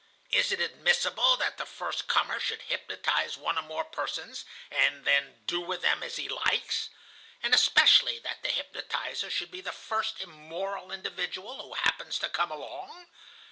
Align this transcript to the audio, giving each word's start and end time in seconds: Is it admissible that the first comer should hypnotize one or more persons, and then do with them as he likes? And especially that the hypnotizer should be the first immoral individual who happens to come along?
Is 0.31 0.51
it 0.51 0.59
admissible 0.59 1.37
that 1.37 1.57
the 1.57 1.65
first 1.67 2.07
comer 2.07 2.39
should 2.39 2.63
hypnotize 2.63 3.37
one 3.37 3.55
or 3.55 3.61
more 3.61 3.83
persons, 3.83 4.45
and 4.71 5.05
then 5.05 5.43
do 5.45 5.61
with 5.61 5.83
them 5.83 6.01
as 6.01 6.15
he 6.15 6.27
likes? 6.27 6.89
And 7.43 7.53
especially 7.53 8.17
that 8.17 8.41
the 8.41 8.49
hypnotizer 8.49 9.29
should 9.29 9.51
be 9.51 9.61
the 9.61 9.71
first 9.71 10.19
immoral 10.19 10.91
individual 10.91 11.61
who 11.61 11.73
happens 11.75 12.17
to 12.17 12.29
come 12.29 12.49
along? 12.49 13.09